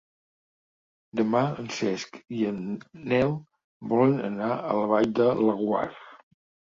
[1.19, 2.65] Demà en Cesc i en
[3.13, 3.35] Nel
[3.93, 5.85] volen anar a la Vall de Laguar.